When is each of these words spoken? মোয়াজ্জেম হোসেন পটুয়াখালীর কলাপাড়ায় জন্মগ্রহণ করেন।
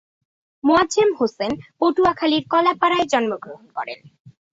মোয়াজ্জেম 0.63 1.09
হোসেন 1.19 1.51
পটুয়াখালীর 1.79 2.43
কলাপাড়ায় 2.51 3.07
জন্মগ্রহণ 3.11 3.65
করেন। 3.75 3.99